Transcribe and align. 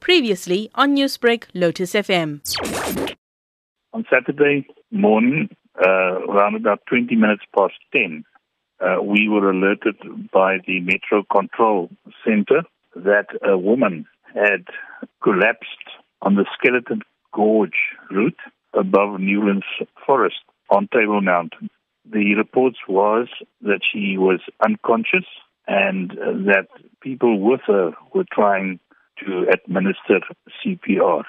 Previously 0.00 0.70
on 0.74 0.96
Newsbreak, 0.96 1.44
Lotus 1.54 1.92
FM. 1.92 2.40
On 3.92 4.04
Saturday 4.10 4.66
morning, 4.90 5.48
uh, 5.84 6.20
around 6.28 6.56
about 6.56 6.80
20 6.86 7.14
minutes 7.16 7.42
past 7.56 7.74
10, 7.92 8.24
uh, 8.80 9.02
we 9.02 9.28
were 9.28 9.50
alerted 9.50 9.96
by 10.32 10.58
the 10.66 10.80
Metro 10.80 11.22
Control 11.30 11.90
Center 12.24 12.62
that 12.96 13.26
a 13.46 13.56
woman 13.56 14.06
had 14.34 14.64
collapsed 15.22 15.68
on 16.22 16.34
the 16.34 16.46
Skeleton 16.58 17.02
Gorge 17.32 17.96
route 18.10 18.38
above 18.74 19.20
Newlands 19.20 19.66
Forest 20.06 20.40
on 20.70 20.88
Table 20.92 21.20
Mountain. 21.20 21.68
The 22.10 22.34
reports 22.34 22.78
was 22.88 23.28
that 23.62 23.80
she 23.92 24.16
was 24.18 24.40
unconscious 24.64 25.26
and 25.66 26.10
that 26.10 26.66
people 27.00 27.40
with 27.40 27.60
her 27.66 27.92
were 28.14 28.24
trying 28.32 28.80
to 29.20 29.46
administer 29.52 30.20
CPR. 30.64 31.22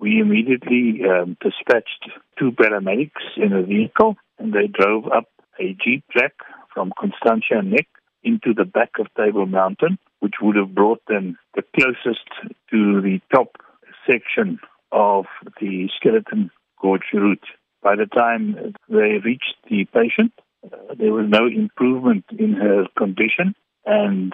We 0.00 0.20
immediately 0.20 1.02
um, 1.04 1.36
dispatched 1.40 2.10
two 2.38 2.52
paramedics 2.52 3.36
in 3.36 3.52
a 3.52 3.62
vehicle 3.62 4.16
and 4.38 4.52
they 4.52 4.68
drove 4.68 5.06
up 5.06 5.28
a 5.60 5.76
jeep 5.84 6.04
track 6.10 6.34
from 6.72 6.92
Constantia 6.98 7.62
Neck 7.62 7.88
into 8.22 8.54
the 8.54 8.64
back 8.64 8.90
of 9.00 9.06
Table 9.16 9.46
Mountain, 9.46 9.98
which 10.20 10.34
would 10.40 10.56
have 10.56 10.74
brought 10.74 11.00
them 11.08 11.36
the 11.54 11.62
closest 11.74 12.28
to 12.70 13.00
the 13.00 13.20
top 13.34 13.56
section 14.08 14.58
of 14.92 15.26
the 15.60 15.88
skeleton 15.96 16.50
gorge 16.80 17.10
route. 17.12 17.44
By 17.82 17.96
the 17.96 18.06
time 18.06 18.74
they 18.88 19.18
reached 19.24 19.56
the 19.68 19.84
patient, 19.86 20.32
uh, 20.64 20.94
there 20.98 21.12
was 21.12 21.26
no 21.28 21.46
improvement 21.46 22.24
in 22.36 22.54
her 22.54 22.86
condition, 22.96 23.54
and 23.84 24.32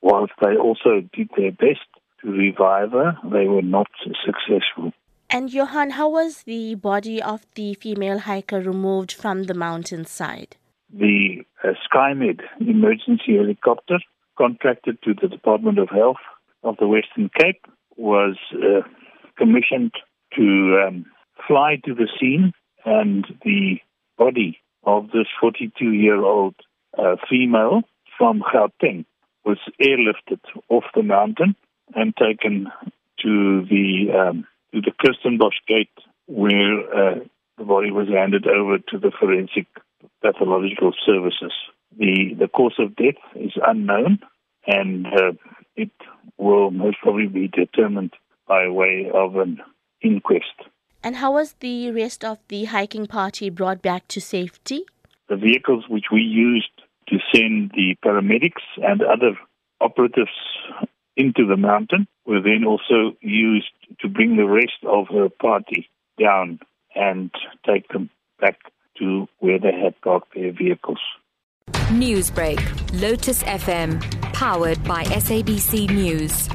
whilst 0.00 0.32
they 0.40 0.56
also 0.56 1.02
did 1.12 1.28
their 1.36 1.52
best 1.52 1.86
revive 2.24 2.92
her, 2.92 3.16
they 3.24 3.46
were 3.46 3.62
not 3.62 3.88
successful. 4.24 4.92
And 5.30 5.52
Johan, 5.52 5.90
how 5.90 6.10
was 6.10 6.42
the 6.42 6.74
body 6.74 7.22
of 7.22 7.46
the 7.54 7.74
female 7.74 8.18
hiker 8.18 8.60
removed 8.60 9.12
from 9.12 9.44
the 9.44 9.54
mountainside? 9.54 10.56
The 10.92 11.42
uh, 11.64 11.68
SkyMed 11.90 12.40
emergency 12.60 13.36
helicopter 13.36 13.98
contracted 14.36 14.98
to 15.04 15.14
the 15.14 15.28
Department 15.28 15.78
of 15.78 15.88
Health 15.88 16.22
of 16.62 16.76
the 16.78 16.86
Western 16.86 17.30
Cape 17.38 17.64
was 17.96 18.36
uh, 18.54 18.82
commissioned 19.38 19.92
to 20.36 20.84
um, 20.86 21.06
fly 21.46 21.76
to 21.84 21.94
the 21.94 22.08
scene 22.20 22.52
and 22.84 23.26
the 23.44 23.78
body 24.18 24.58
of 24.84 25.06
this 25.08 25.26
42 25.40 25.92
year 25.92 26.22
old 26.22 26.54
uh, 26.98 27.16
female 27.28 27.82
from 28.18 28.42
Gauteng 28.42 29.04
was 29.44 29.58
airlifted 29.80 30.40
off 30.68 30.84
the 30.94 31.02
mountain 31.02 31.56
and 31.94 32.14
taken 32.16 32.68
to 33.22 33.64
the 33.68 34.08
um, 34.18 34.46
to 34.74 34.80
the 34.80 34.92
Kirstenbosch 34.92 35.60
gate, 35.68 35.90
where 36.26 36.80
uh, 36.80 37.14
the 37.58 37.64
body 37.64 37.90
was 37.90 38.08
handed 38.08 38.46
over 38.46 38.78
to 38.78 38.98
the 38.98 39.12
forensic 39.18 39.66
pathological 40.22 40.92
services. 41.04 41.52
The 41.98 42.34
the 42.38 42.48
cause 42.48 42.74
of 42.78 42.96
death 42.96 43.20
is 43.34 43.52
unknown, 43.66 44.20
and 44.66 45.06
uh, 45.06 45.32
it 45.76 45.90
will 46.38 46.70
most 46.70 46.98
probably 47.02 47.26
be 47.26 47.48
determined 47.48 48.14
by 48.46 48.68
way 48.68 49.10
of 49.12 49.36
an 49.36 49.60
inquest. 50.02 50.54
And 51.04 51.16
how 51.16 51.32
was 51.32 51.54
the 51.60 51.90
rest 51.90 52.24
of 52.24 52.38
the 52.48 52.64
hiking 52.66 53.06
party 53.06 53.50
brought 53.50 53.82
back 53.82 54.06
to 54.08 54.20
safety? 54.20 54.84
The 55.28 55.36
vehicles 55.36 55.84
which 55.88 56.06
we 56.12 56.20
used 56.20 56.70
to 57.08 57.18
send 57.34 57.72
the 57.74 57.96
paramedics 58.04 58.62
and 58.76 59.02
other 59.02 59.36
operatives 59.80 60.30
into 61.16 61.46
the 61.46 61.56
mountain 61.56 62.06
were 62.26 62.40
then 62.40 62.64
also 62.66 63.16
used 63.20 63.72
to 64.00 64.08
bring 64.08 64.36
the 64.36 64.46
rest 64.46 64.78
of 64.86 65.08
her 65.08 65.28
party 65.28 65.88
down 66.18 66.58
and 66.94 67.30
take 67.66 67.88
them 67.88 68.10
back 68.40 68.58
to 68.98 69.28
where 69.38 69.58
they 69.58 69.72
had 69.72 70.00
parked 70.00 70.34
their 70.34 70.52
vehicles. 70.52 70.98
Newsbreak, 71.90 72.60
Lotus 73.00 73.42
FM, 73.42 74.00
powered 74.32 74.82
by 74.84 75.04
SABC 75.04 75.90
News. 75.90 76.48